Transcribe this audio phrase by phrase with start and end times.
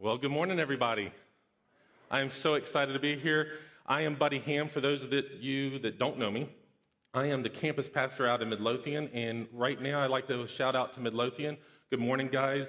[0.00, 1.10] Well, good morning, everybody.
[2.08, 3.48] I am so excited to be here.
[3.84, 4.68] I am Buddy Hamm.
[4.68, 6.48] For those of you that don't know me,
[7.14, 10.76] I am the campus pastor out in Midlothian, and right now I'd like to shout
[10.76, 11.56] out to Midlothian.
[11.90, 12.68] Good morning, guys.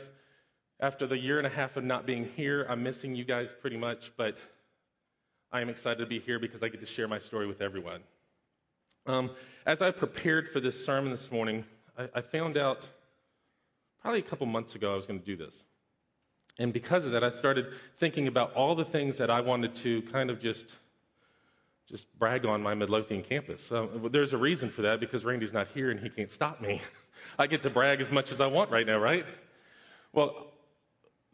[0.80, 3.78] After the year and a half of not being here, I'm missing you guys pretty
[3.78, 4.36] much, but
[5.52, 8.02] I am excited to be here because I get to share my story with everyone.
[9.06, 9.30] Um,
[9.68, 11.64] as I prepared for this sermon this morning,
[11.96, 12.88] I, I found out
[14.02, 15.64] probably a couple months ago I was going to do this.
[16.60, 17.68] And because of that, I started
[17.98, 20.66] thinking about all the things that I wanted to kind of just
[21.88, 23.72] just brag on my Midlothian campus.
[24.12, 26.84] There's a reason for that because Randy's not here and he can't stop me.
[27.40, 29.26] I get to brag as much as I want right now, right?
[30.14, 30.52] Well,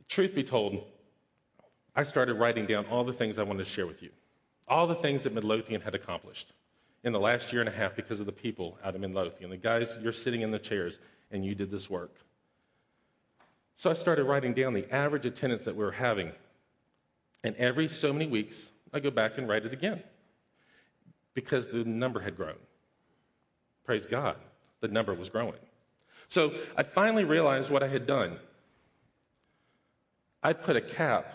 [0.08, 0.81] truth be told,
[1.94, 4.12] I started writing down all the things I wanted to share with you,
[4.66, 6.53] all the things that Midlothian had accomplished
[7.03, 9.50] in the last year and a half because of the people out of Midlothian.
[9.50, 11.00] The guys, you're sitting in the chairs
[11.31, 12.16] and you did this work.
[13.76, 16.32] So I started writing down the average attendance that we were having.
[17.44, 20.02] And every so many weeks, I go back and write it again
[21.34, 22.56] because the number had grown.
[23.84, 24.38] Praise God,
[24.80, 25.59] the number was growing.
[26.30, 28.40] So I finally realized what I had done.
[30.42, 31.34] I put a cap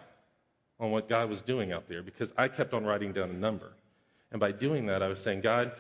[0.81, 3.73] on what God was doing out there because I kept on writing down a number.
[4.33, 5.73] And by doing that, I was saying, God,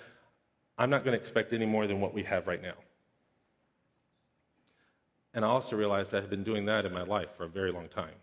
[0.76, 2.74] I'm not going to expect any more than what we have right now.
[5.32, 7.70] And I also realized I had been doing that in my life for a very
[7.70, 8.14] long time.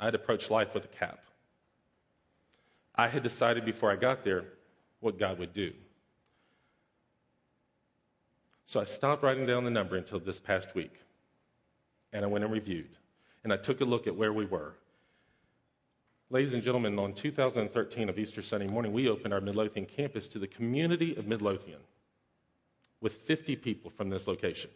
[0.00, 1.20] I had approached life with a cap.
[2.96, 4.44] I had decided before I got there
[5.00, 5.72] what God would do.
[8.66, 10.94] So I stopped writing down the number until this past week.
[12.12, 12.96] And I went and reviewed.
[13.42, 14.74] And I took a look at where we were.
[16.30, 20.38] Ladies and gentlemen, on 2013 of Easter Sunday morning, we opened our Midlothian campus to
[20.38, 21.80] the community of Midlothian
[23.00, 24.70] with 50 people from this location.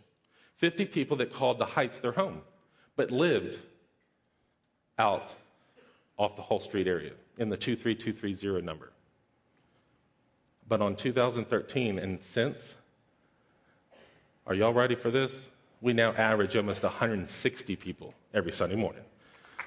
[0.58, 2.42] 50 people that called the Heights their home,
[2.96, 3.58] but lived
[4.98, 5.34] out
[6.18, 8.90] off the Hull Street area in the 23230 number.
[10.68, 12.74] But on 2013 and since,
[14.47, 15.32] are y'all ready for this?
[15.80, 19.02] We now average almost 160 people every Sunday morning.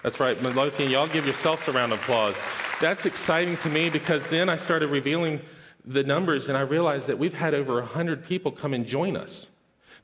[0.03, 2.35] That's right, Midlothian, y'all give yourselves a round of applause.
[2.81, 5.39] That's exciting to me because then I started revealing
[5.85, 9.47] the numbers and I realized that we've had over 100 people come and join us.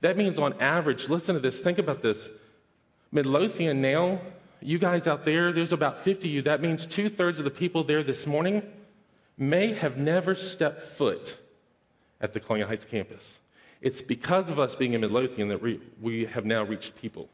[0.01, 2.29] That means on average, listen to this, think about this.
[3.11, 4.19] Midlothian now,
[4.61, 6.41] you guys out there, there's about 50 of you.
[6.43, 8.63] That means two thirds of the people there this morning
[9.37, 11.37] may have never stepped foot
[12.19, 13.37] at the Colonial Heights campus.
[13.81, 15.61] It's because of us being in Midlothian that
[16.01, 17.29] we, have now reached people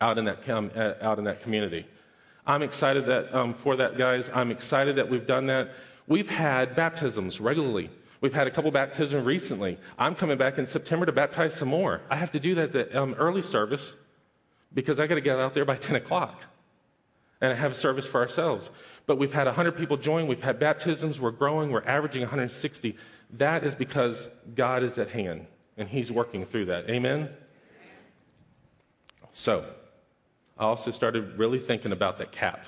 [0.00, 1.86] out in that, com, uh, out in that community.
[2.46, 4.30] I'm excited that, um, for that, guys.
[4.32, 5.70] I'm excited that we've done that.
[6.06, 7.90] We've had baptisms regularly.
[8.20, 9.78] We've had a couple baptisms recently.
[9.98, 12.00] I'm coming back in September to baptize some more.
[12.10, 13.94] I have to do that at the um, early service
[14.74, 16.42] because I got to get out there by 10 o'clock
[17.40, 18.70] and have a service for ourselves.
[19.06, 20.26] But we've had 100 people join.
[20.26, 21.20] We've had baptisms.
[21.20, 21.70] We're growing.
[21.70, 22.96] We're averaging 160.
[23.34, 25.46] That is because God is at hand
[25.76, 26.90] and He's working through that.
[26.90, 27.30] Amen?
[29.30, 29.64] So,
[30.58, 32.64] I also started really thinking about that cap.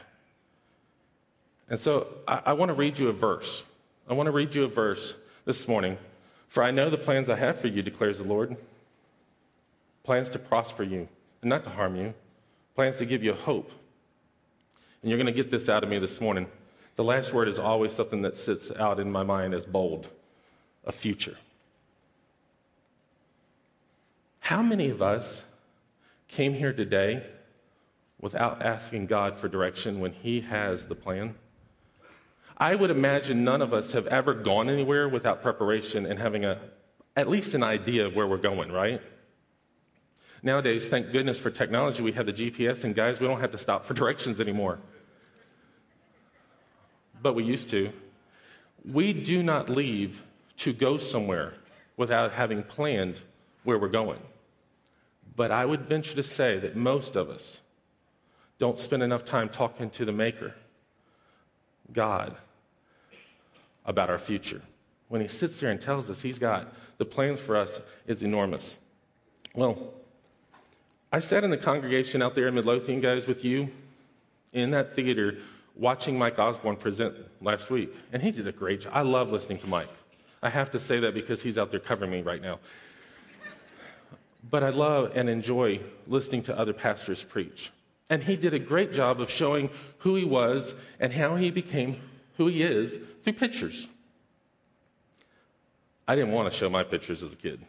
[1.69, 3.65] And so, I, I want to read you a verse.
[4.09, 5.15] I want to read you a verse
[5.51, 5.99] this morning.
[6.47, 8.57] For I know the plans I have for you, declares the Lord
[10.05, 11.09] plans to prosper you
[11.43, 12.15] and not to harm you,
[12.77, 13.73] plans to give you hope.
[15.03, 16.47] And you're going to get this out of me this morning.
[16.95, 20.09] The last word is always something that sits out in my mind as bold
[20.85, 21.37] a future.
[24.39, 25.43] How many of us
[26.29, 27.27] came here today
[28.21, 31.35] without asking God for direction when He has the plan?
[32.61, 36.61] I would imagine none of us have ever gone anywhere without preparation and having a,
[37.17, 39.01] at least an idea of where we're going, right?
[40.43, 43.59] Nowadays, thank goodness for technology, we have the GPS, and guys, we don't have to
[43.59, 44.79] stop for directions anymore.
[47.23, 47.93] But we used to.
[48.85, 50.23] We do not leave
[50.59, 51.55] to go somewhere
[51.97, 53.21] without having planned
[53.65, 54.21] where we're going.
[55.35, 57.61] But I would venture to say that most of us
[58.59, 60.55] don't spend enough time talking to the Maker,
[61.93, 62.37] God,
[63.91, 64.63] about our future.
[65.09, 68.79] When he sits there and tells us he's got the plans for us is enormous.
[69.55, 69.93] Well,
[71.13, 73.69] I sat in the congregation out there in Midlothian, guys, with you
[74.53, 75.39] in that theater
[75.75, 77.93] watching Mike Osborne present last week.
[78.13, 78.93] And he did a great job.
[78.95, 79.89] I love listening to Mike.
[80.43, 82.61] I have to say that because he's out there covering me right now.
[84.49, 87.73] But I love and enjoy listening to other pastors preach.
[88.09, 92.01] And he did a great job of showing who he was and how he became
[92.41, 93.87] who he is through pictures.
[96.09, 97.61] I didn't want to show my pictures as a kid.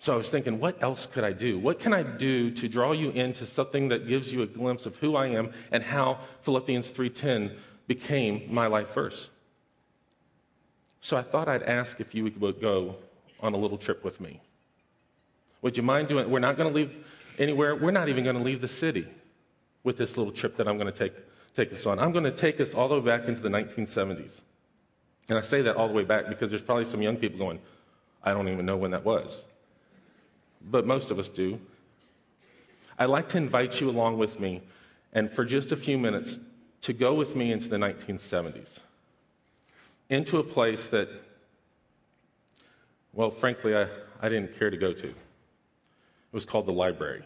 [0.00, 1.56] So I was thinking, what else could I do?
[1.56, 4.96] What can I do to draw you into something that gives you a glimpse of
[4.96, 7.56] who I am and how Philippians 3:10
[7.86, 9.30] became my life verse?
[11.00, 12.96] So I thought I'd ask if you would go
[13.38, 14.40] on a little trip with me.
[15.62, 16.28] Would you mind doing?
[16.28, 16.92] We're not going to leave
[17.38, 17.76] anywhere.
[17.76, 19.06] We're not even going to leave the city
[19.84, 21.14] with this little trip that I'm going to take,
[21.56, 21.98] take us on.
[21.98, 24.42] I'm going to take us all the way back into the 1970s.
[25.28, 27.58] And I say that all the way back because there's probably some young people going,
[28.22, 29.44] I don't even know when that was.
[30.70, 31.58] But most of us do.
[32.98, 34.62] I'd like to invite you along with me
[35.12, 36.38] and for just a few minutes
[36.82, 38.78] to go with me into the 1970s,
[40.10, 41.08] into a place that,
[43.12, 43.88] well, frankly, I,
[44.20, 45.06] I didn't care to go to.
[45.06, 45.14] It
[46.32, 47.22] was called the library.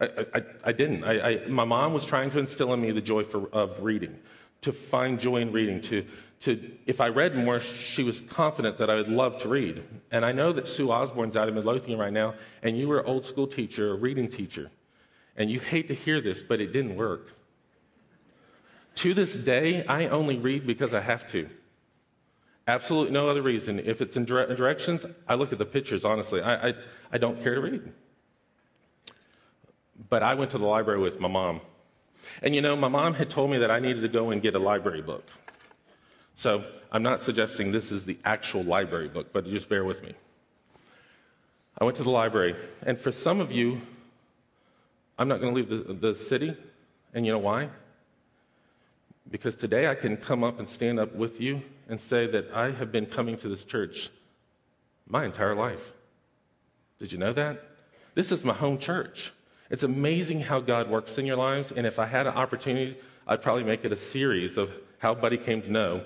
[0.00, 1.50] I, didn't.
[1.50, 4.18] My mom was trying to instill in me the joy of reading,
[4.62, 6.06] to find joy in reading, to,
[6.40, 9.84] to, if I read more, she was confident that I would love to read.
[10.10, 13.06] And I know that Sue Osborne's out of Midlothian right now, and you were an
[13.06, 14.70] old school teacher, a reading teacher.
[15.36, 17.28] And you hate to hear this, but it didn't work.
[18.96, 21.48] To this day, I only read because I have to.
[22.66, 23.78] Absolutely no other reason.
[23.78, 26.40] If it's in directions, I look at the pictures, honestly.
[26.40, 26.74] I, I,
[27.12, 27.92] I don't care to read.
[30.08, 31.60] But I went to the library with my mom.
[32.42, 34.54] And you know, my mom had told me that I needed to go and get
[34.54, 35.24] a library book.
[36.36, 40.14] So I'm not suggesting this is the actual library book, but just bear with me.
[41.78, 43.80] I went to the library, and for some of you,
[45.18, 46.56] I'm not going to leave the, the city,
[47.14, 47.68] and you know why?
[49.30, 52.70] Because today I can come up and stand up with you and say that I
[52.70, 54.10] have been coming to this church
[55.06, 55.92] my entire life.
[56.98, 57.62] Did you know that?
[58.14, 59.32] This is my home church.
[59.70, 63.40] It's amazing how God works in your lives, and if I had an opportunity, I'd
[63.40, 66.04] probably make it a series of how Buddy came to know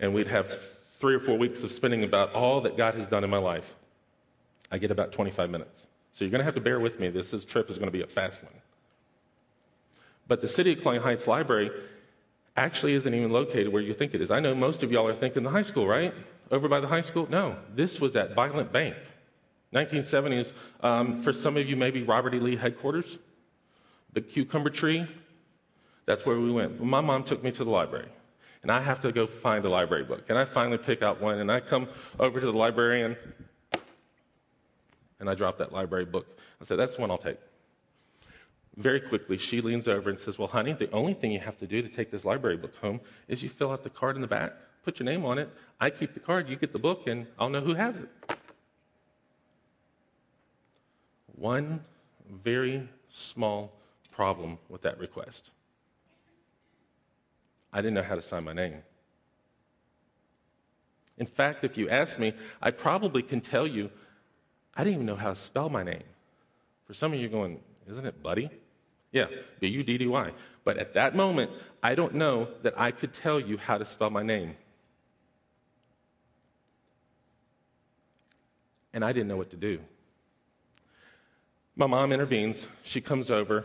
[0.00, 0.58] and we'd have
[0.98, 3.74] three or four weeks of spending about all that God has done in my life.
[4.70, 5.86] I get about 25 minutes.
[6.12, 7.10] So you're going to have to bear with me.
[7.10, 8.52] This is, trip is going to be a fast one.
[10.26, 11.70] But the City of Colonial Heights Library
[12.56, 14.30] actually isn't even located where you think it is.
[14.30, 16.14] I know most of y'all are thinking the high school, right?
[16.50, 17.28] Over by the high school?
[17.30, 18.96] No, this was at Violet Bank.
[19.74, 20.52] 1970s,
[20.82, 22.40] um, for some of you, maybe Robert E.
[22.40, 23.18] Lee headquarters,
[24.12, 25.06] the cucumber tree.
[26.06, 26.82] That's where we went.
[26.82, 28.08] My mom took me to the library
[28.62, 30.24] and I have to go find a library book.
[30.28, 31.88] And I finally pick out one, and I come
[32.18, 33.16] over to the librarian,
[35.18, 36.38] and I drop that library book.
[36.60, 37.38] I said, That's one I'll take.
[38.76, 41.66] Very quickly, she leans over and says, Well, honey, the only thing you have to
[41.66, 44.28] do to take this library book home is you fill out the card in the
[44.28, 44.52] back,
[44.84, 45.48] put your name on it.
[45.80, 48.08] I keep the card, you get the book, and I'll know who has it.
[51.40, 51.82] One
[52.44, 53.72] very small
[54.12, 55.50] problem with that request.
[57.72, 58.82] I didn't know how to sign my name.
[61.16, 63.90] In fact, if you ask me, I probably can tell you
[64.76, 66.02] I didn't even know how to spell my name.
[66.86, 67.58] For some of you going,
[67.90, 68.50] isn't it Buddy?
[69.10, 69.26] Yeah,
[69.60, 70.32] B U D D Y.
[70.62, 71.50] But at that moment,
[71.82, 74.56] I don't know that I could tell you how to spell my name.
[78.92, 79.80] And I didn't know what to do.
[81.80, 82.66] My mom intervenes.
[82.82, 83.64] She comes over.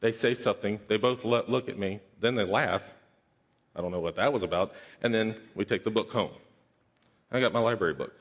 [0.00, 0.80] They say something.
[0.88, 2.00] They both look at me.
[2.18, 2.80] Then they laugh.
[3.76, 4.72] I don't know what that was about.
[5.02, 6.30] And then we take the book home.
[7.30, 8.14] I got my library book.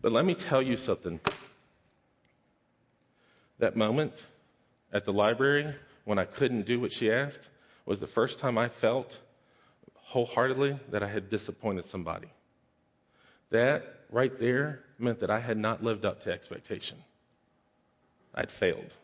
[0.00, 1.20] But let me tell you something.
[3.60, 4.26] That moment
[4.92, 5.72] at the library
[6.04, 7.48] when I couldn't do what she asked
[7.84, 9.20] was the first time I felt
[9.94, 12.32] wholeheartedly that I had disappointed somebody.
[13.50, 16.98] That right there meant that I had not lived up to expectation.
[18.36, 18.94] I'd failed.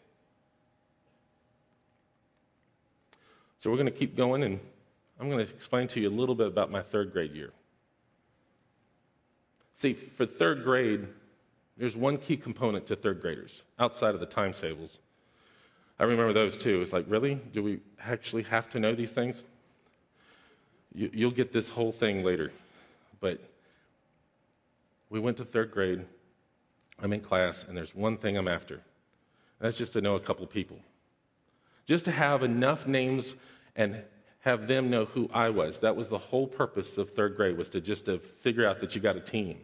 [3.58, 4.60] So we're going to keep going and
[5.20, 7.52] I'm going to explain to you a little bit about my third grade year.
[9.74, 11.06] See, for third grade,
[11.76, 14.98] there's one key component to third graders outside of the times tables.
[15.98, 16.82] I remember those too.
[16.82, 17.36] It's like, really?
[17.36, 19.44] Do we actually have to know these things?
[20.94, 22.50] You, you'll get this whole thing later.
[23.20, 23.40] But
[25.08, 26.04] we went to third grade.
[27.00, 28.80] I'm in class, and there's one thing I'm after.
[29.62, 30.80] That's just to know a couple people.
[31.86, 33.36] Just to have enough names
[33.76, 34.02] and
[34.40, 35.78] have them know who I was.
[35.78, 38.96] That was the whole purpose of third grade was to just to figure out that
[38.96, 39.58] you got a team.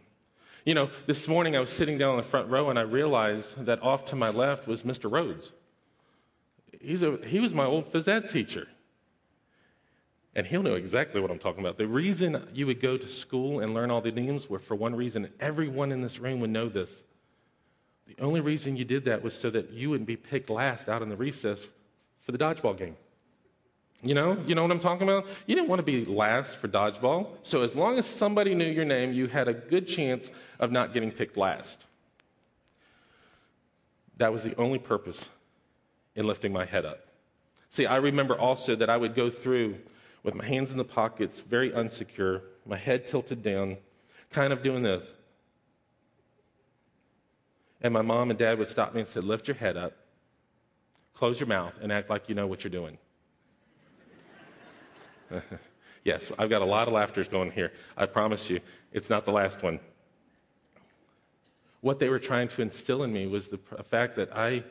[0.65, 3.65] You know, this morning I was sitting down in the front row and I realized
[3.65, 5.11] that off to my left was Mr.
[5.11, 5.51] Rhodes.
[6.79, 8.67] He's a, he was my old phys ed teacher.
[10.33, 11.77] And he'll know exactly what I'm talking about.
[11.77, 14.95] The reason you would go to school and learn all the names were for one
[14.95, 15.29] reason.
[15.41, 17.03] Everyone in this room would know this.
[18.15, 21.03] The only reason you did that was so that you wouldn't be picked last out
[21.03, 21.59] in the recess
[22.23, 22.95] for the dodgeball game.
[24.01, 25.27] You know, you know what I'm talking about?
[25.45, 27.27] You didn't want to be last for dodgeball.
[27.43, 30.93] So as long as somebody knew your name, you had a good chance of not
[30.93, 31.85] getting picked last.
[34.17, 35.27] That was the only purpose
[36.15, 37.01] in lifting my head up.
[37.69, 39.77] See, I remember also that I would go through
[40.23, 43.77] with my hands in the pockets, very unsecure, my head tilted down,
[44.31, 45.13] kind of doing this.
[47.81, 49.93] And my mom and dad would stop me and say, Lift your head up,
[51.13, 52.97] close your mouth, and act like you know what you're doing.
[56.03, 57.71] yes, I've got a lot of laughters going here.
[57.95, 58.59] I promise you,
[58.91, 59.79] it's not the last one.
[61.81, 63.59] What they were trying to instill in me was the
[63.89, 64.63] fact that I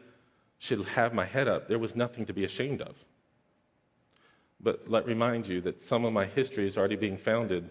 [0.59, 1.69] should have my head up.
[1.69, 2.97] There was nothing to be ashamed of.
[4.61, 7.71] But let remind you that some of my history is already being founded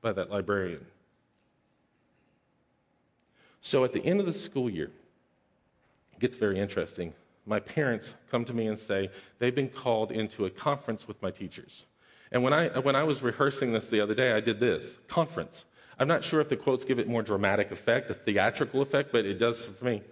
[0.00, 0.86] by that librarian.
[3.62, 4.90] So at the end of the school year,
[6.12, 7.14] it gets very interesting.
[7.46, 11.30] My parents come to me and say they've been called into a conference with my
[11.30, 11.86] teachers.
[12.32, 15.64] And when I, when I was rehearsing this the other day, I did this conference.
[15.98, 19.24] I'm not sure if the quotes give it more dramatic effect, a theatrical effect, but
[19.24, 20.02] it does for me.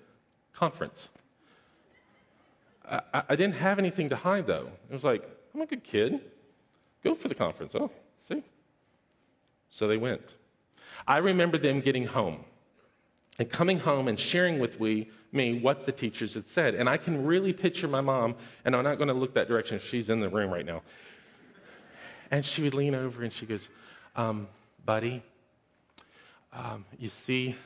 [0.53, 1.09] Conference.
[2.89, 4.69] I, I didn't have anything to hide, though.
[4.89, 6.21] It was like, I'm a good kid.
[7.03, 7.75] Go for the conference.
[7.75, 7.91] Oh,
[8.21, 8.45] see?
[9.71, 10.37] So they went.
[11.09, 12.45] I remember them getting home
[13.39, 16.75] and coming home and sharing with we, me what the teachers had said.
[16.75, 18.35] And I can really picture my mom,
[18.65, 19.79] and I'm not going to look that direction.
[19.79, 20.83] She's in the room right now.
[22.31, 23.69] And she would lean over and she goes,
[24.15, 24.47] um,
[24.85, 25.23] Buddy,
[26.53, 27.57] um, you see,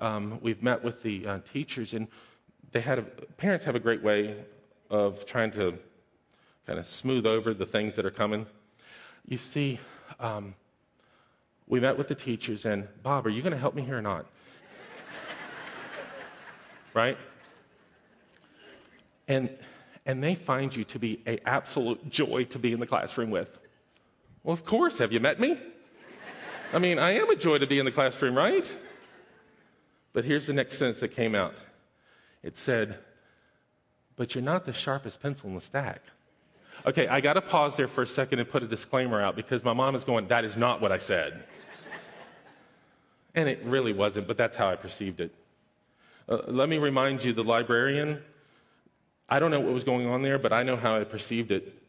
[0.00, 2.06] um, we've met with the uh, teachers, and
[2.72, 4.36] they had a, parents have a great way
[4.90, 5.78] of trying to
[6.66, 8.46] kind of smooth over the things that are coming.
[9.26, 9.80] You see,
[10.20, 10.54] um,
[11.68, 14.02] we met with the teachers, and Bob, are you going to help me here or
[14.02, 14.26] not?
[16.94, 17.18] right?
[19.26, 19.50] And
[20.08, 23.58] and they find you to be an absolute joy to be in the classroom with.
[24.42, 24.96] Well, of course.
[24.98, 25.58] Have you met me?
[26.72, 28.74] I mean, I am a joy to be in the classroom, right?
[30.14, 31.54] But here's the next sentence that came out
[32.42, 32.98] it said,
[34.16, 36.00] But you're not the sharpest pencil in the stack.
[36.86, 39.62] Okay, I got to pause there for a second and put a disclaimer out because
[39.62, 41.44] my mom is going, That is not what I said.
[43.38, 45.32] And it really wasn't, but that's how I perceived it.
[46.28, 48.20] Uh, let me remind you the librarian,
[49.28, 51.80] I don't know what was going on there, but I know how I perceived it.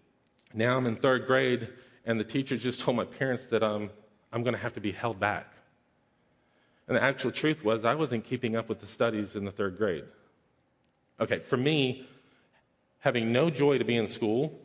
[0.53, 1.69] Now I'm in third grade,
[2.05, 3.89] and the teacher just told my parents that um,
[4.31, 5.51] I'm going to have to be held back.
[6.87, 9.77] And the actual truth was, I wasn't keeping up with the studies in the third
[9.77, 10.05] grade.
[11.19, 12.07] Okay, for me,
[12.99, 14.59] having no joy to be in school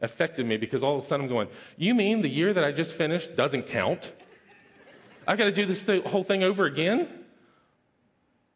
[0.00, 2.72] affected me because all of a sudden I'm going, You mean the year that I
[2.72, 4.12] just finished doesn't count?
[5.26, 7.08] I got to do this th- whole thing over again?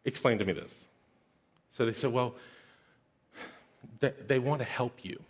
[0.05, 0.87] Explain to me this.
[1.71, 2.35] So they said, Well,
[4.01, 5.21] they, they want to help you.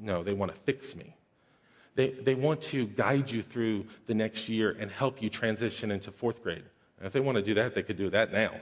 [0.00, 1.14] No, they want to fix me.
[1.94, 6.12] They, they want to guide you through the next year and help you transition into
[6.12, 6.62] fourth grade.
[6.98, 8.52] And if they want to do that, they could do that now.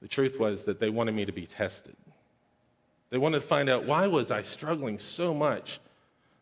[0.00, 1.94] The truth was that they wanted me to be tested.
[3.10, 5.78] They wanted to find out why was I struggling so much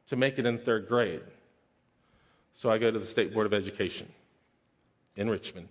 [0.08, 1.20] to make it in third grade.
[2.54, 4.06] So I go to the State Board of Education
[5.16, 5.68] in Richmond,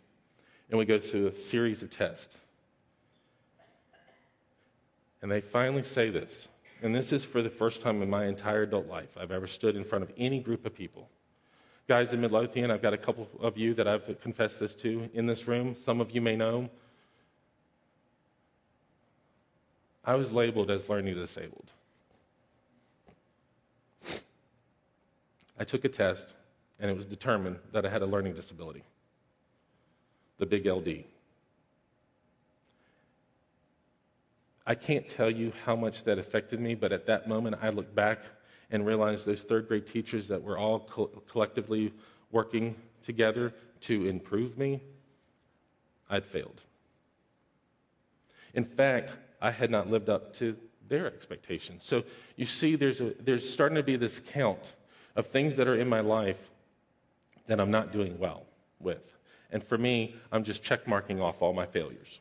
[0.69, 2.36] and we go through a series of tests.
[5.21, 6.48] And they finally say this,
[6.81, 9.75] and this is for the first time in my entire adult life I've ever stood
[9.75, 11.09] in front of any group of people.
[11.88, 15.25] Guys in Midlothian, I've got a couple of you that I've confessed this to in
[15.25, 15.75] this room.
[15.75, 16.69] Some of you may know.
[20.05, 21.71] I was labeled as learning disabled.
[25.57, 26.33] I took a test,
[26.79, 28.83] and it was determined that I had a learning disability,
[30.38, 31.03] the big LD.
[34.65, 37.93] I can't tell you how much that affected me, but at that moment, I look
[37.95, 38.19] back
[38.71, 41.91] and realized those third grade teachers that were all co- collectively
[42.31, 44.81] working together to improve me,
[46.09, 46.62] I'd failed.
[48.53, 50.55] In fact, I had not lived up to
[50.88, 51.83] their expectations.
[51.83, 52.03] So
[52.36, 54.74] you see, there's, a, there's starting to be this count
[55.15, 56.50] of things that are in my life
[57.50, 58.44] that I'm not doing well
[58.79, 59.01] with.
[59.51, 62.20] And for me, I'm just check marking off all my failures.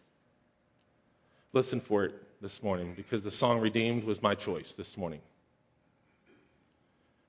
[1.52, 5.20] Listen for it this morning because the song Redeemed was my choice this morning.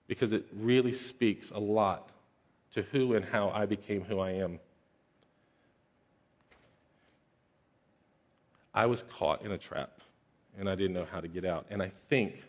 [0.07, 2.09] Because it really speaks a lot
[2.73, 4.59] to who and how I became who I am.
[8.73, 9.99] I was caught in a trap
[10.57, 11.65] and I didn't know how to get out.
[11.69, 12.43] And I think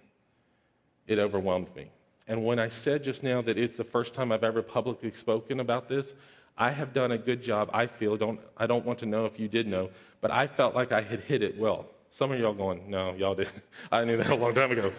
[1.08, 1.90] it overwhelmed me.
[2.30, 5.58] And when I said just now that it's the first time I've ever publicly spoken
[5.58, 6.12] about this,
[6.56, 8.16] I have done a good job, I feel.
[8.16, 11.00] Don't, I don't want to know if you did know, but I felt like I
[11.00, 13.48] had hit it well Some of y'all going, no, y'all did.
[13.92, 14.92] I knew that a long time ago.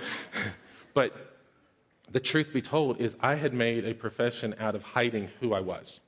[0.93, 1.13] but
[2.11, 5.61] the truth be told is I had made a profession out of hiding who I
[5.61, 6.01] was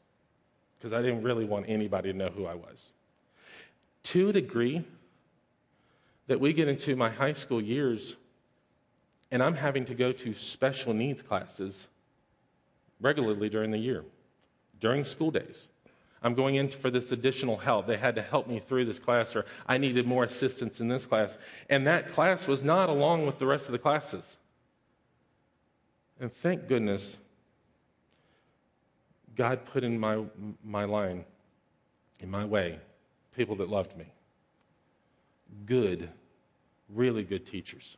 [0.78, 2.92] because I didn't really want anybody to know who I was.
[4.12, 4.84] To a degree
[6.28, 8.18] that we get into my high school years
[9.34, 11.88] and I'm having to go to special needs classes
[13.02, 14.06] regularly during the year,
[14.80, 15.70] during school days.
[16.22, 17.88] I'm going in for this additional help.
[17.88, 21.08] They had to help me through this class, or I needed more assistance in this
[21.08, 21.36] class.
[21.72, 24.24] And that class was not along with the rest of the classes.
[26.20, 27.18] And thank goodness
[29.36, 30.22] God put in my,
[30.64, 31.26] my line,
[32.20, 32.78] in my way,
[33.36, 34.06] people that loved me.
[35.66, 36.08] Good,
[36.88, 37.98] really good teachers.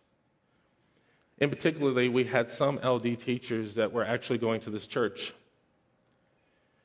[1.39, 5.34] In particularly, we had some LD teachers that were actually going to this church.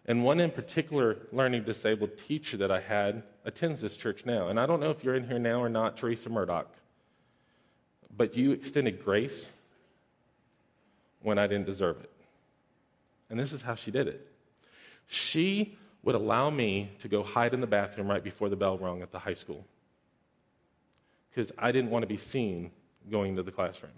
[0.06, 4.48] And one in particular, learning disabled teacher that I had, attends this church now.
[4.48, 6.68] And I don't know if you're in here now or not, Teresa Murdoch,
[8.16, 9.50] but you extended grace
[11.22, 12.10] when I didn't deserve it.
[13.28, 14.26] And this is how she did it.
[15.06, 19.02] She would allow me to go hide in the bathroom right before the bell rung
[19.02, 19.64] at the high school
[21.30, 22.70] because I didn't want to be seen
[23.10, 23.92] going to the classroom.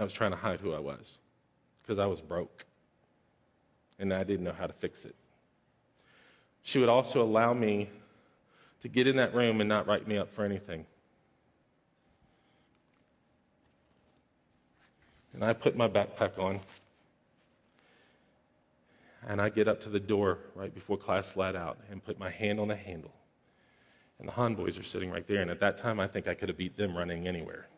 [0.00, 1.18] I was trying to hide who I was
[1.82, 2.64] because I was broke
[3.98, 5.14] and I didn't know how to fix it.
[6.62, 7.90] She would also allow me
[8.80, 10.86] to get in that room and not write me up for anything.
[15.34, 16.60] And I put my backpack on.
[19.28, 22.30] And I get up to the door right before class let out and put my
[22.30, 23.12] hand on the handle.
[24.18, 25.42] And the Han boys are sitting right there.
[25.42, 27.68] And at that time, I think I could have beat them running anywhere.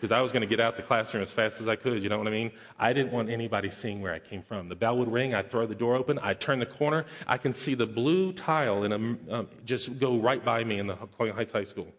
[0.00, 2.08] Because I was going to get out the classroom as fast as I could, you
[2.08, 2.52] know what I mean?
[2.78, 4.70] I didn't want anybody seeing where I came from.
[4.70, 7.52] The bell would ring, I'd throw the door open, I'd turn the corner, I can
[7.52, 11.36] see the blue tile in a, um, just go right by me in the Colonial
[11.36, 11.92] Heights High School.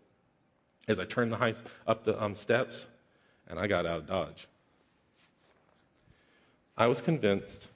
[0.87, 1.53] As I turned the high,
[1.85, 2.87] up the um, steps,
[3.47, 4.47] and I got out of Dodge.
[6.75, 7.67] I was convinced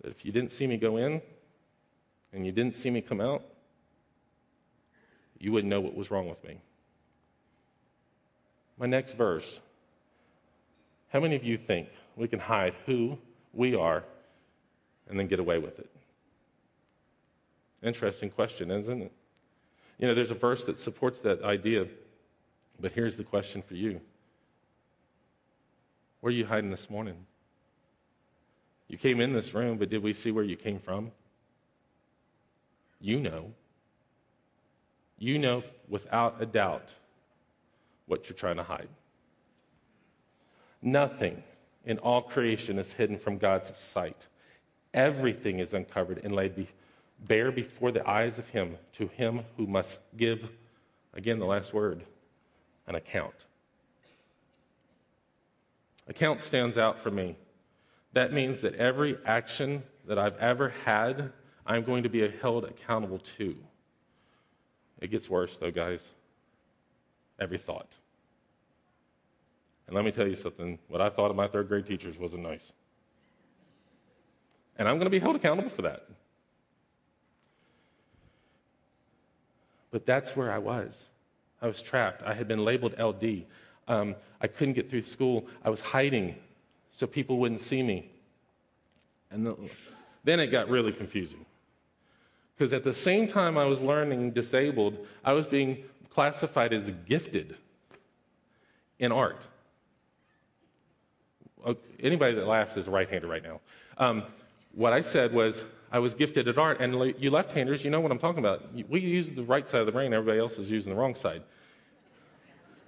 [0.00, 1.20] that if you didn't see me go in
[2.32, 3.42] and you didn't see me come out,
[5.38, 6.62] you wouldn't know what was wrong with me.
[8.78, 9.60] My next verse.
[11.12, 13.18] How many of you think we can hide who
[13.52, 14.02] we are
[15.08, 15.90] and then get away with it?
[17.82, 19.12] Interesting question, isn't it?
[19.98, 21.86] You know, there's a verse that supports that idea,
[22.80, 24.00] but here's the question for you
[26.20, 27.16] Where are you hiding this morning?
[28.88, 31.10] You came in this room, but did we see where you came from?
[33.00, 33.52] You know.
[35.18, 36.92] You know without a doubt
[38.06, 38.88] what you're trying to hide.
[40.82, 41.42] Nothing
[41.84, 44.26] in all creation is hidden from God's sight.
[44.92, 46.68] Everything is uncovered and laid be-
[47.20, 50.48] bare before the eyes of Him, to Him who must give,
[51.14, 52.04] again, the last word,
[52.86, 53.46] an account.
[56.06, 57.36] Account stands out for me
[58.14, 61.32] that means that every action that I've ever had,
[61.66, 63.56] I'm going to be held accountable to.
[65.00, 66.12] It gets worse, though, guys.
[67.38, 67.88] Every thought.
[69.86, 72.42] And let me tell you something what I thought of my third grade teachers wasn't
[72.42, 72.72] nice.
[74.78, 76.08] And I'm going to be held accountable for that.
[79.90, 81.06] But that's where I was.
[81.62, 82.22] I was trapped.
[82.22, 83.44] I had been labeled LD.
[83.86, 85.46] Um, I couldn't get through school.
[85.64, 86.34] I was hiding
[86.90, 88.10] so people wouldn't see me.
[89.30, 89.56] And the,
[90.22, 91.44] then it got really confusing.
[92.56, 97.56] Because at the same time I was learning disabled, I was being classified as gifted
[98.98, 99.46] in art.
[102.00, 103.60] Anybody that laughs is a right hander right now.
[103.98, 104.24] Um,
[104.72, 108.00] what I said was, I was gifted at art, and you left handers, you know
[108.00, 108.62] what I'm talking about.
[108.88, 111.42] We use the right side of the brain, everybody else is using the wrong side.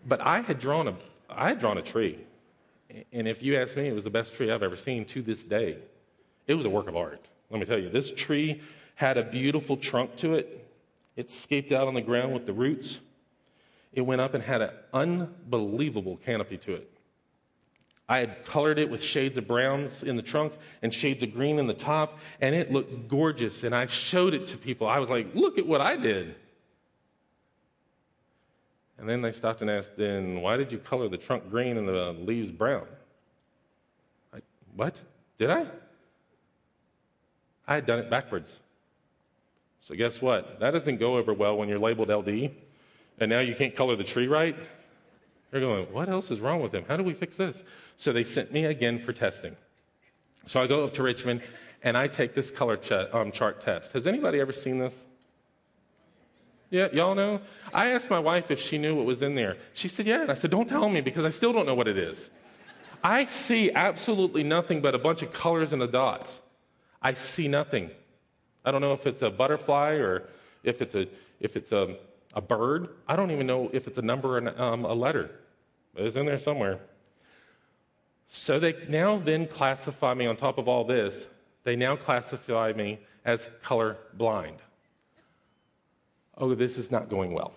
[0.06, 0.94] But I had drawn a,
[1.28, 2.18] I had drawn a tree.
[3.12, 5.42] And if you ask me, it was the best tree I've ever seen to this
[5.42, 5.78] day.
[6.46, 7.24] It was a work of art.
[7.50, 8.60] Let me tell you, this tree
[8.94, 10.68] had a beautiful trunk to it.
[11.16, 13.00] It scaped out on the ground with the roots.
[13.96, 16.90] It went up and had an unbelievable canopy to it.
[18.08, 21.58] I had colored it with shades of browns in the trunk and shades of green
[21.58, 23.64] in the top, and it looked gorgeous.
[23.64, 24.86] And I showed it to people.
[24.86, 26.36] I was like, look at what I did.
[28.98, 31.88] And then they stopped and asked, then why did you color the trunk green and
[31.88, 32.86] the leaves brown?
[34.32, 34.40] I,
[34.74, 35.00] what?
[35.38, 35.66] Did I?
[37.66, 38.60] I had done it backwards.
[39.80, 40.60] So, guess what?
[40.60, 42.50] That doesn't go over well when you're labeled LD,
[43.18, 44.56] and now you can't color the tree right.
[45.50, 46.84] They're going, What else is wrong with him?
[46.88, 47.62] How do we fix this?
[47.96, 49.56] So, they sent me again for testing.
[50.46, 51.42] So, I go up to Richmond
[51.82, 53.92] and I take this color ch- um, chart test.
[53.92, 55.04] Has anybody ever seen this?
[56.70, 57.40] Yeah, y'all know?
[57.72, 59.56] I asked my wife if she knew what was in there.
[59.72, 60.22] She said, Yeah.
[60.22, 62.30] And I said, Don't tell me because I still don't know what it is.
[63.04, 66.40] I see absolutely nothing but a bunch of colors and the dots.
[67.00, 67.90] I see nothing.
[68.64, 70.28] I don't know if it's a butterfly or
[70.64, 71.06] if it's a,
[71.38, 71.96] if it's a,
[72.36, 72.90] a bird.
[73.08, 75.30] I don't even know if it's a number or um, a letter.
[75.96, 76.78] It's in there somewhere.
[78.28, 81.26] So they now then classify me on top of all this,
[81.64, 84.58] they now classify me as color blind.
[86.36, 87.54] Oh, this is not going well.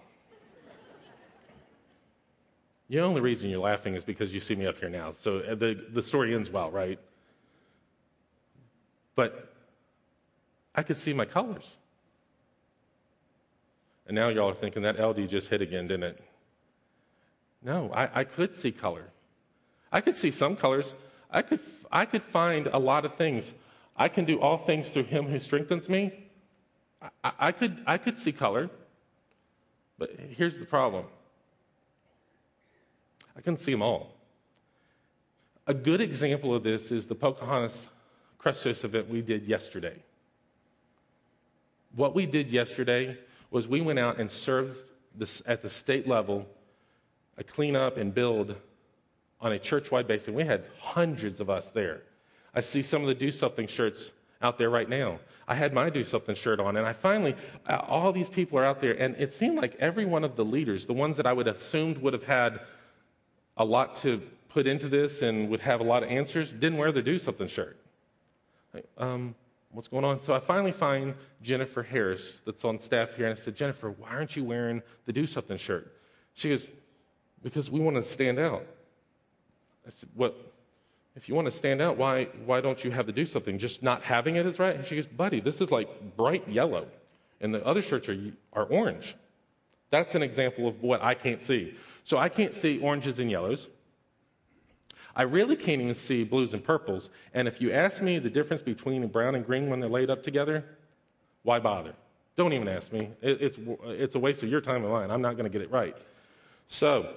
[2.87, 5.11] The only reason you're laughing is because you see me up here now.
[5.11, 6.97] So uh, the, the story ends well, right?
[9.15, 9.53] But
[10.73, 11.75] I could see my colors.
[14.09, 16.23] And now y'all are thinking that LD just hit again, didn't it?
[17.61, 19.05] No, I, I could see color.
[19.91, 20.95] I could see some colors.
[21.29, 21.59] I could,
[21.91, 23.53] I could find a lot of things.
[23.95, 26.11] I can do all things through him who strengthens me.
[27.23, 28.71] I, I, could, I could see color.
[29.99, 31.05] But here's the problem
[33.37, 34.15] I couldn't see them all.
[35.67, 37.85] A good example of this is the Pocahontas
[38.39, 39.97] Crestos event we did yesterday.
[41.95, 43.15] What we did yesterday
[43.51, 44.77] was we went out and served
[45.15, 46.47] this, at the state level
[47.37, 48.55] a cleanup and build
[49.41, 50.27] on a church wide basis.
[50.27, 52.01] We had hundreds of us there.
[52.53, 55.19] I see some of the Do Something shirts out there right now.
[55.47, 57.35] I had my Do Something shirt on, and I finally,
[57.67, 60.45] uh, all these people are out there, and it seemed like every one of the
[60.45, 62.59] leaders, the ones that I would have assumed would have had
[63.57, 66.91] a lot to put into this and would have a lot of answers didn't wear
[66.91, 67.77] the Do Something shirt.
[68.97, 69.35] Um,
[69.71, 70.21] what's going on?
[70.21, 74.09] So I finally find Jennifer Harris that's on staff here, and I said, Jennifer, why
[74.09, 75.93] aren't you wearing the Do Something shirt?
[76.33, 76.69] She goes,
[77.43, 78.65] because we want to stand out.
[79.85, 80.35] I said, what?
[81.15, 83.57] If you want to stand out, why, why don't you have to do something?
[83.57, 84.75] Just not having it is right?
[84.75, 86.87] And she goes, buddy, this is like bright yellow,
[87.41, 88.17] and the other shirts are,
[88.53, 89.15] are orange.
[89.89, 91.75] That's an example of what I can't see.
[92.03, 93.67] So I can't see oranges and yellows.
[95.15, 97.09] I really can't even see blues and purples.
[97.33, 100.23] And if you ask me the difference between brown and green when they're laid up
[100.23, 100.63] together,
[101.43, 101.93] why bother?
[102.35, 103.09] Don't even ask me.
[103.21, 105.11] it's, it's a waste of your time and mine.
[105.11, 105.95] I'm not going to get it right.
[106.67, 107.15] So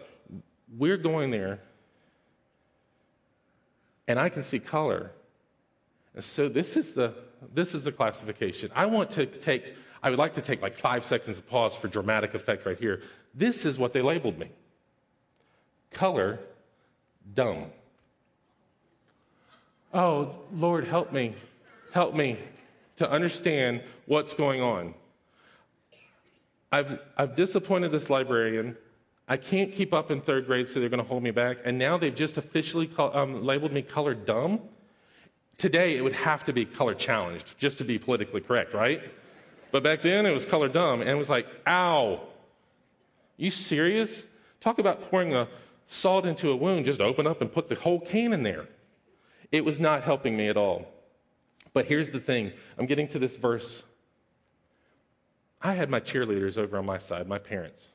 [0.77, 1.61] we're going there,
[4.09, 5.13] and I can see color.
[6.15, 7.15] And so this is the,
[7.55, 8.71] this is the classification.
[8.75, 11.89] I want to take, I would like to take like five seconds of pause for
[11.89, 13.03] dramatic effect right here.
[13.35, 14.51] This is what they labeled me
[15.93, 16.41] color
[17.35, 17.67] dumb.
[19.93, 21.35] Oh, Lord, help me.
[21.93, 22.39] Help me
[22.97, 24.95] to understand what's going on.
[26.71, 28.77] I've, I've disappointed this librarian.
[29.29, 31.59] I can't keep up in third grade, so they're going to hold me back.
[31.65, 34.61] And now they've just officially call, um, labeled me color dumb.
[35.59, 39.03] Today, it would have to be color challenged, just to be politically correct, right?
[39.71, 41.03] But back then, it was color dumb.
[41.03, 42.21] And it was like, ow.
[43.37, 44.25] You serious?
[44.61, 45.49] Talk about pouring a
[45.87, 48.67] salt into a wound, just open up and put the whole can in there.
[49.53, 50.87] It was not helping me at all.
[51.75, 53.83] But here's the thing I'm getting to this verse.
[55.61, 57.91] I had my cheerleaders over on my side, my parents,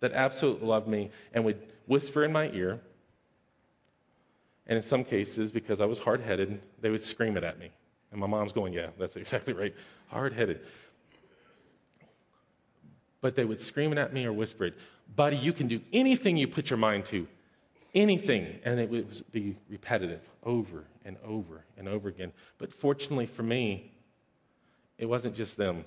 [0.00, 2.80] that absolutely loved me and would whisper in my ear.
[4.66, 7.70] And in some cases, because I was hard headed, they would scream it at me.
[8.10, 9.74] And my mom's going, Yeah, that's exactly right.
[10.08, 10.60] Hard headed.
[13.20, 14.74] But they would scream it at me or whisper it.
[15.14, 17.26] Buddy, you can do anything you put your mind to
[17.94, 22.32] anything, and it would be repetitive over and over and over again.
[22.58, 23.92] But fortunately for me,
[24.98, 25.84] it wasn't just them.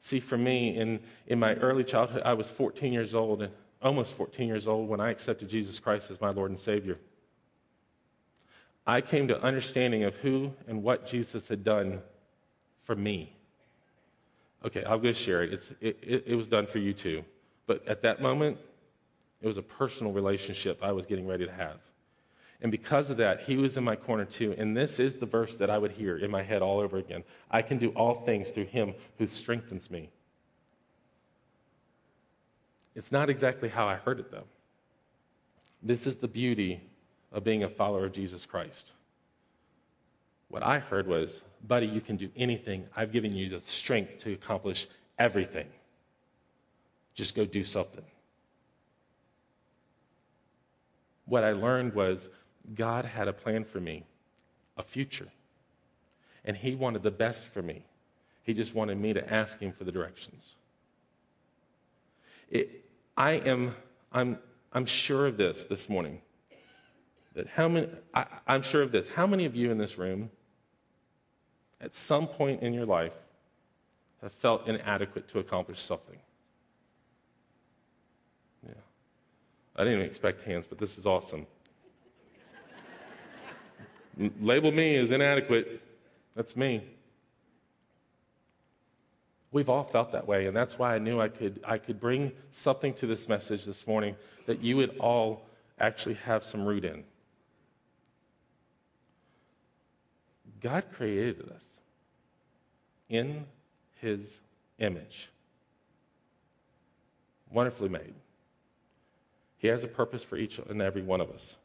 [0.00, 4.14] See, for me, in, in my early childhood, I was 14 years old, and almost
[4.14, 6.98] 14 years old, when I accepted Jesus Christ as my Lord and Savior.
[8.86, 12.02] I came to understanding of who and what Jesus had done
[12.84, 13.32] for me.
[14.64, 15.70] Okay, I'll go share it.
[15.80, 16.24] It, it.
[16.26, 17.24] it was done for you too.
[17.66, 18.58] But at that moment,
[19.44, 21.76] it was a personal relationship I was getting ready to have.
[22.62, 24.54] And because of that, he was in my corner too.
[24.56, 27.24] And this is the verse that I would hear in my head all over again
[27.50, 30.08] I can do all things through him who strengthens me.
[32.94, 34.44] It's not exactly how I heard it, though.
[35.82, 36.80] This is the beauty
[37.30, 38.92] of being a follower of Jesus Christ.
[40.48, 42.86] What I heard was, buddy, you can do anything.
[42.96, 44.86] I've given you the strength to accomplish
[45.18, 45.66] everything.
[47.14, 48.04] Just go do something
[51.26, 52.28] what I learned was
[52.74, 54.04] God had a plan for me,
[54.76, 55.28] a future.
[56.44, 57.84] And He wanted the best for me.
[58.42, 60.54] He just wanted me to ask Him for the directions.
[62.50, 62.84] It,
[63.16, 63.74] I am,
[64.12, 64.38] I'm,
[64.72, 66.20] I'm sure of this this morning.
[67.34, 69.08] That how many, I, I'm sure of this.
[69.08, 70.30] How many of you in this room,
[71.80, 73.12] at some point in your life,
[74.22, 76.18] have felt inadequate to accomplish something?
[79.76, 81.46] I didn't even expect hands, but this is awesome.
[84.40, 85.82] Label me as inadequate.
[86.36, 86.84] That's me.
[89.50, 92.32] We've all felt that way, and that's why I knew I could, I could bring
[92.52, 95.46] something to this message this morning that you would all
[95.78, 97.04] actually have some root in.
[100.60, 101.64] God created us
[103.08, 103.44] in
[104.00, 104.38] his
[104.78, 105.30] image,
[107.50, 108.14] wonderfully made.
[109.64, 111.56] He has a purpose for each and every one of us.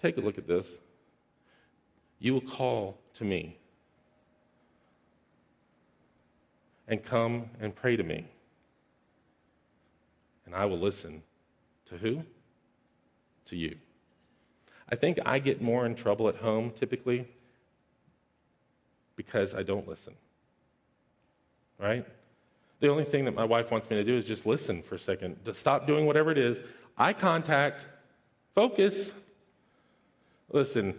[0.00, 0.78] Take a look at this.
[2.18, 3.58] You will call to me
[6.88, 8.26] and come and pray to me.
[10.46, 11.22] And I will listen
[11.90, 12.22] to who?
[13.48, 13.76] To you.
[14.88, 17.28] I think I get more in trouble at home typically
[19.14, 20.14] because I don't listen.
[21.78, 22.06] Right?
[22.80, 24.98] The only thing that my wife wants me to do is just listen for a
[24.98, 26.60] second, to stop doing whatever it is.
[26.96, 27.86] Eye contact,
[28.54, 29.12] focus.
[30.50, 30.94] Listen,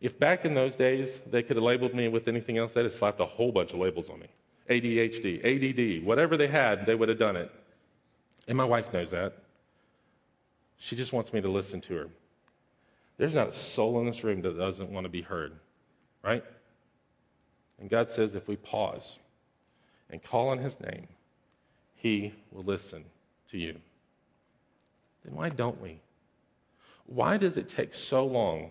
[0.00, 2.94] if back in those days they could have labeled me with anything else, they'd have
[2.94, 4.26] slapped a whole bunch of labels on me.
[4.68, 7.50] ADHD, ADD, whatever they had, they would have done it.
[8.48, 9.38] And my wife knows that.
[10.78, 12.08] She just wants me to listen to her.
[13.16, 15.54] There's not a soul in this room that doesn't want to be heard,
[16.22, 16.44] right?
[17.80, 19.18] And God says if we pause
[20.10, 21.06] and call on His name,
[21.94, 23.04] He will listen
[23.50, 23.76] to you.
[25.24, 26.00] Then why don't we?
[27.06, 28.70] Why does it take so long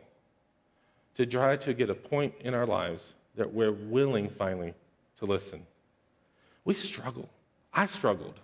[1.16, 4.74] to try to get a point in our lives that we're willing finally
[5.20, 5.66] to listen?
[6.64, 7.30] We struggle.
[7.74, 8.40] I struggled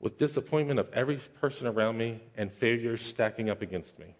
[0.00, 4.14] with disappointment of every person around me and failures stacking up against me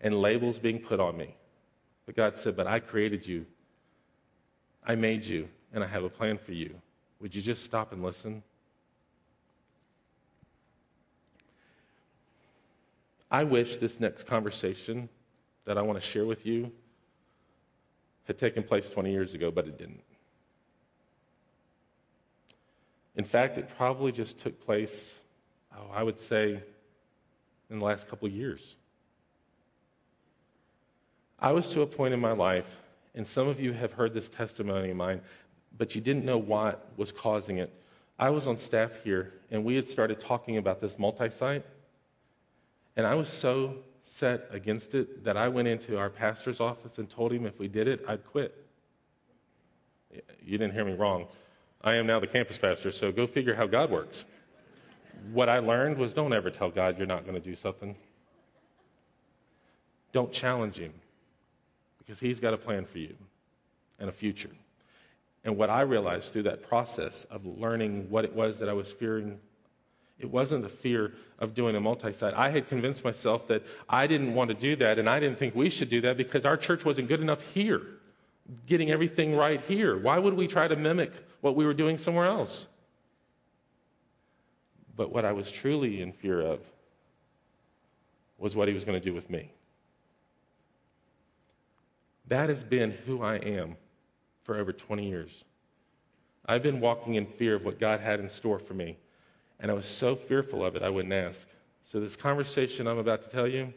[0.00, 1.36] and labels being put on me.
[2.06, 3.44] But God said, But I created you,
[4.86, 6.74] I made you, and I have a plan for you.
[7.20, 8.42] Would you just stop and listen?
[13.30, 15.08] I wish this next conversation
[15.64, 16.70] that I want to share with you
[18.26, 20.02] had taken place 20 years ago, but it didn't.
[23.14, 25.16] In fact, it probably just took place,
[25.74, 26.60] oh, I would say,
[27.70, 28.76] in the last couple years.
[31.38, 32.82] I was to a point in my life,
[33.14, 35.20] and some of you have heard this testimony of mine,
[35.78, 37.72] but you didn't know what was causing it.
[38.18, 41.64] I was on staff here, and we had started talking about this multi site,
[42.96, 47.10] and I was so set against it that I went into our pastor's office and
[47.10, 48.64] told him if we did it, I'd quit.
[50.42, 51.26] You didn't hear me wrong.
[51.82, 54.24] I am now the campus pastor, so go figure how God works.
[55.32, 57.96] What I learned was don't ever tell God you're not going to do something.
[60.12, 60.94] Don't challenge him
[61.98, 63.14] because he's got a plan for you
[63.98, 64.50] and a future.
[65.46, 68.90] And what I realized through that process of learning what it was that I was
[68.90, 69.38] fearing,
[70.18, 72.34] it wasn't the fear of doing a multi site.
[72.34, 75.54] I had convinced myself that I didn't want to do that, and I didn't think
[75.54, 77.80] we should do that because our church wasn't good enough here,
[78.66, 79.96] getting everything right here.
[79.96, 82.66] Why would we try to mimic what we were doing somewhere else?
[84.96, 86.58] But what I was truly in fear of
[88.36, 89.52] was what he was going to do with me.
[92.26, 93.76] That has been who I am
[94.46, 95.44] for over 20 years.
[96.46, 98.96] I've been walking in fear of what God had in store for me,
[99.58, 101.48] and I was so fearful of it, I wouldn't ask.
[101.82, 103.72] So, this conversation I'm about to tell you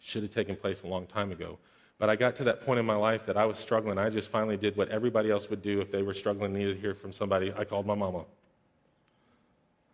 [0.00, 1.58] should have taken place a long time ago.
[1.98, 3.98] But I got to that point in my life that I was struggling.
[3.98, 6.80] I just finally did what everybody else would do if they were struggling, needed to
[6.80, 7.52] hear from somebody.
[7.56, 8.24] I called my mama.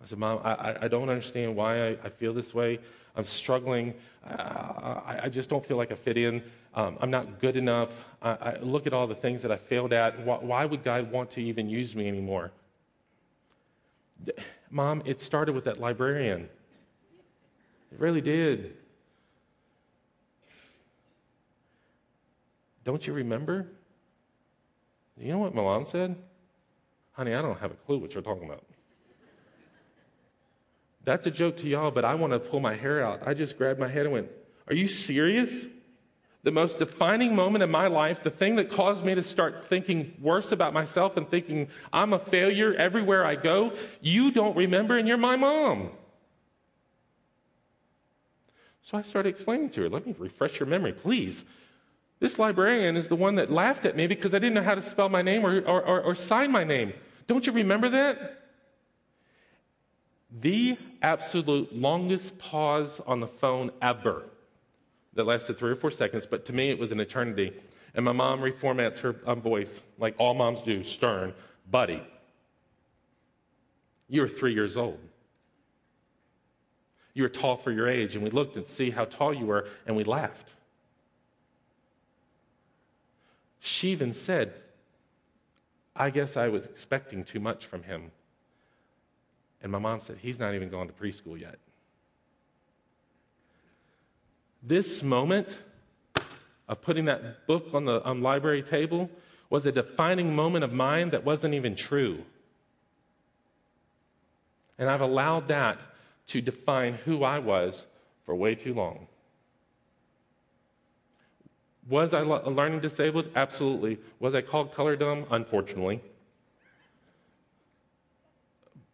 [0.03, 2.81] I said, Mom, I, I don't understand why I, I feel this way.
[3.15, 3.95] I'm struggling.
[4.27, 6.43] I, I, just don't feel like I fit in.
[6.75, 8.05] Um, I'm not good enough.
[8.23, 10.19] I, I, look at all the things that I failed at.
[10.25, 12.51] Why, why would God want to even use me anymore?
[14.71, 16.49] Mom, it started with that librarian.
[17.93, 18.77] It really did.
[22.85, 23.69] Don't you remember?
[25.19, 26.17] You know what my mom said?
[27.13, 28.65] Honey, I don't have a clue what you're talking about.
[31.05, 33.27] That's a joke to y'all, but I want to pull my hair out.
[33.27, 34.31] I just grabbed my head and went,
[34.69, 35.67] Are you serious?
[36.45, 40.15] The most defining moment in my life, the thing that caused me to start thinking
[40.21, 45.07] worse about myself and thinking I'm a failure everywhere I go, you don't remember, and
[45.07, 45.91] you're my mom.
[48.83, 51.45] So I started explaining to her, Let me refresh your memory, please.
[52.21, 54.83] This librarian is the one that laughed at me because I didn't know how to
[54.83, 56.93] spell my name or, or, or, or sign my name.
[57.27, 58.42] Don't you remember that?
[60.41, 64.23] The absolute longest pause on the phone ever
[65.15, 67.53] that lasted three or four seconds, but to me it was an eternity.
[67.95, 71.35] And my mom reformats her um, voice like all moms do stern,
[71.71, 72.03] buddy.
[74.09, 74.99] You're three years old.
[77.15, 79.69] You were tall for your age, and we looked and see how tall you were,
[79.87, 80.55] and we laughed.
[83.61, 84.55] She even said,
[85.95, 88.11] I guess I was expecting too much from him.
[89.63, 91.59] And my mom said, He's not even gone to preschool yet.
[94.63, 95.59] This moment
[96.69, 99.11] of putting that book on the um, library table
[99.51, 102.25] was a defining moment of mine that wasn't even true.
[104.79, 105.79] And I've allowed that
[106.29, 107.87] to define who I was
[108.25, 109.07] for way too long.
[111.89, 113.31] Was I learning disabled?
[113.35, 113.99] Absolutely.
[114.21, 115.27] Was I called color dumb?
[115.31, 116.01] Unfortunately.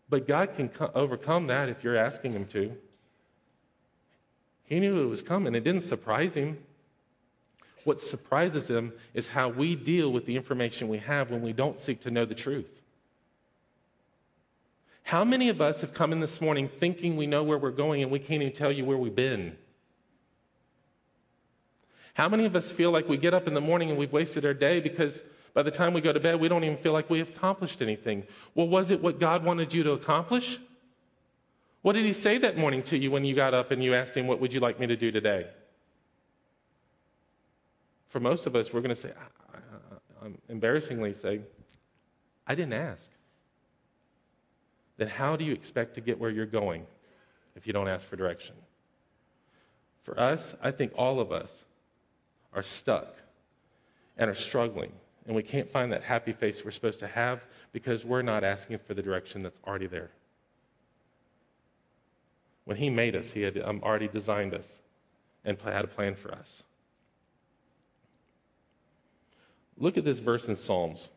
[0.08, 2.76] But God can co- overcome that if you're asking Him to.
[4.64, 5.54] He knew it was coming.
[5.54, 6.58] It didn't surprise Him.
[7.84, 11.78] What surprises Him is how we deal with the information we have when we don't
[11.80, 12.82] seek to know the truth.
[15.04, 18.02] How many of us have come in this morning thinking we know where we're going
[18.02, 19.56] and we can't even tell you where we've been?
[22.12, 24.44] How many of us feel like we get up in the morning and we've wasted
[24.44, 25.22] our day because
[25.54, 28.24] by the time we go to bed, we don't even feel like we accomplished anything?
[28.54, 30.58] Well, was it what God wanted you to accomplish?
[31.82, 34.16] What did He say that morning to you when you got up and you asked
[34.16, 35.46] Him, What would you like me to do today?
[38.08, 39.12] For most of us, we're going to say,
[39.52, 41.40] I, I, embarrassingly say,
[42.46, 43.10] I didn't ask
[44.98, 46.84] then how do you expect to get where you're going
[47.56, 48.54] if you don't ask for direction?
[50.02, 51.64] For us, I think all of us
[52.52, 53.16] are stuck
[54.16, 54.92] and are struggling,
[55.28, 58.78] and we can't find that happy face we're supposed to have because we're not asking
[58.78, 60.08] for the direction that's already there.
[62.64, 64.78] When He made us, He had um, already designed us
[65.44, 66.62] and had a plan for us.
[69.76, 71.10] Look at this verse in Psalms.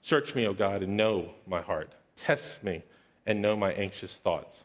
[0.00, 1.90] Search me, O God, and know my heart.
[2.16, 2.84] Test me
[3.26, 4.62] and know my anxious thoughts.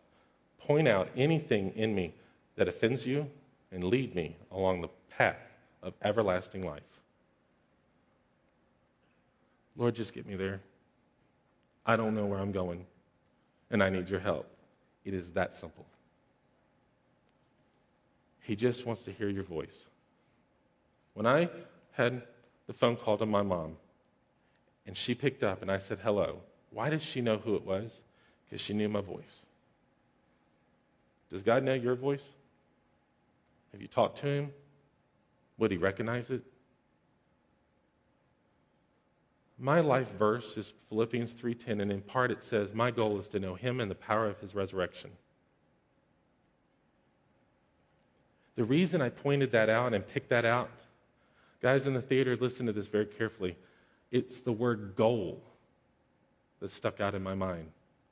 [0.59, 2.13] Point out anything in me
[2.57, 3.27] that offends you
[3.71, 5.35] and lead me along the path
[5.81, 6.96] of everlasting life.
[9.77, 10.59] Lord, just get me there.
[11.85, 12.85] I don't know where I'm going,
[13.71, 14.49] and I need your help.
[15.05, 15.85] It is that simple.
[18.41, 19.87] He just wants to hear your voice.
[21.13, 21.49] When I
[21.91, 22.23] had
[22.65, 23.77] the phone call to my mom,
[24.85, 28.01] and she picked up, and I said, Hello, why does she know who it was?
[28.45, 29.43] Because she knew my voice.
[31.31, 32.31] Does God know your voice?
[33.73, 34.53] Have you talked to him?
[35.57, 36.41] Would he recognize it?
[39.57, 43.39] My life verse is Philippians 3:10 and in part it says my goal is to
[43.39, 45.11] know him and the power of his resurrection.
[48.55, 50.69] The reason I pointed that out and picked that out,
[51.61, 53.55] guys in the theater listen to this very carefully.
[54.11, 55.43] It's the word goal
[56.59, 57.71] that stuck out in my mind.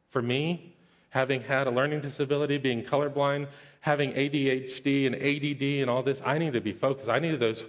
[0.09, 0.75] For me,
[1.09, 3.47] having had a learning disability, being colorblind,
[3.81, 7.09] having ADHD and ADD and all this, I need to be focused.
[7.09, 7.65] I needed those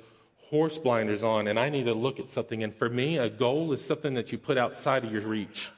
[0.50, 2.62] horse blinders on and I need to look at something.
[2.62, 5.70] And for me, a goal is something that you put outside of your reach.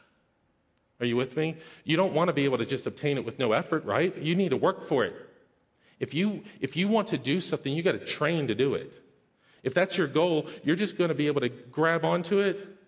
[1.00, 1.56] Are you with me?
[1.84, 4.16] You don't want to be able to just obtain it with no effort, right?
[4.16, 5.14] You need to work for it.
[6.00, 8.92] If you, if you want to do something, you got to train to do it.
[9.62, 12.78] If that's your goal, you're just going to be able to grab onto it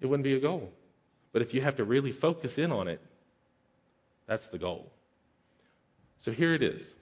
[0.00, 0.72] it wouldn't be a goal.
[1.32, 3.00] But if you have to really focus in on it,
[4.26, 4.92] that's the goal.
[6.18, 6.94] So here it is.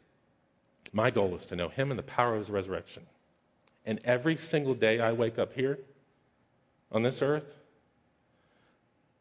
[0.97, 3.03] My goal is to know Him and the power of His resurrection.
[3.85, 5.79] And every single day I wake up here
[6.91, 7.45] on this earth,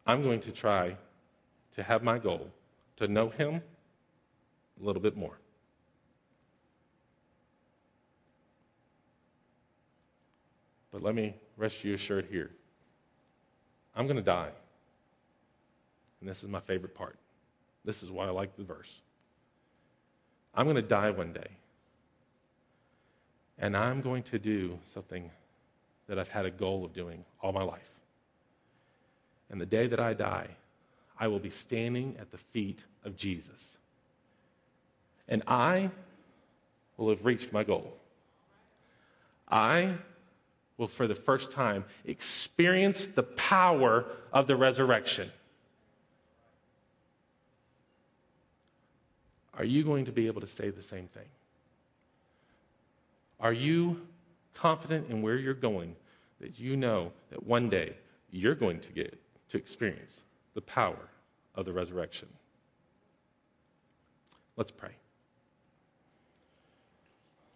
[0.07, 0.95] I'm going to try
[1.75, 2.49] to have my goal
[2.95, 3.61] to know Him
[4.81, 5.37] a little bit more.
[10.93, 12.51] But let me rest you assured here
[13.97, 14.51] I'm going to die.
[16.21, 17.17] And this is my favorite part.
[17.83, 19.01] This is why I like the verse.
[20.53, 21.49] I'm going to die one day.
[23.57, 25.31] And I'm going to do something
[26.07, 27.89] that I've had a goal of doing all my life.
[29.49, 30.47] And the day that I die,
[31.19, 33.77] I will be standing at the feet of Jesus.
[35.27, 35.89] And I
[36.97, 37.93] will have reached my goal.
[39.49, 39.95] I
[40.77, 45.31] will, for the first time, experience the power of the resurrection.
[49.57, 51.23] Are you going to be able to say the same thing?
[53.39, 54.01] Are you
[54.53, 55.95] confident in where you're going
[56.39, 57.95] that you know that one day
[58.31, 59.17] you're going to get
[59.49, 60.21] to experience
[60.53, 61.09] the power
[61.55, 62.27] of the resurrection?
[64.57, 64.91] Let's pray.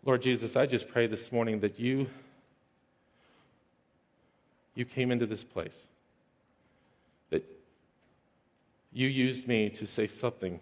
[0.06, 2.08] Lord Jesus, I just pray this morning that you
[4.76, 5.88] you came into this place,
[7.32, 7.44] that
[8.94, 10.60] you used me to say something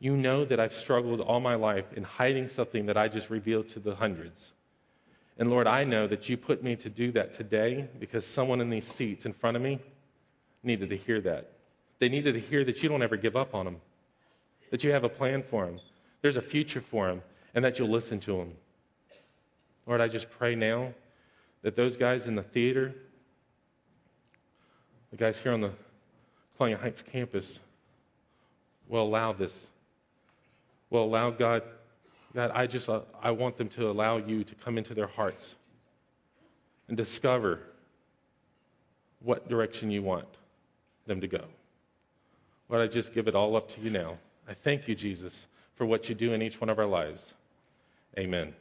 [0.00, 3.68] You know that I've struggled all my life in hiding something that I just revealed
[3.70, 4.52] to the hundreds.
[5.38, 8.70] And Lord, I know that you put me to do that today because someone in
[8.70, 9.78] these seats in front of me
[10.62, 11.52] needed to hear that.
[11.98, 13.76] They needed to hear that you don't ever give up on them,
[14.70, 15.80] that you have a plan for them,
[16.22, 17.22] there's a future for them,
[17.54, 18.52] and that you'll listen to them.
[19.86, 20.92] Lord, I just pray now
[21.62, 22.94] that those guys in the theater,
[25.10, 25.72] the guys here on the
[26.56, 27.60] Colonial Heights campus,
[28.88, 29.66] will allow this.
[30.90, 31.62] Will allow God,
[32.34, 35.54] God, I just, uh, I want them to allow you to come into their hearts
[36.88, 37.60] and discover
[39.20, 40.28] what direction you want
[41.06, 41.44] them to go.
[42.68, 44.14] Lord, I just give it all up to you now.
[44.48, 47.34] I thank you, Jesus, for what you do in each one of our lives.
[48.18, 48.54] Amen.